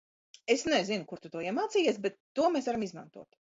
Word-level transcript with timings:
Es 0.53 0.63
nezinu 0.73 1.05
kur 1.11 1.21
tu 1.27 1.31
to 1.35 1.45
iemācījies, 1.49 2.01
bet 2.07 2.19
to 2.41 2.51
mēs 2.57 2.73
varam 2.73 2.91
izmantot. 2.91 3.43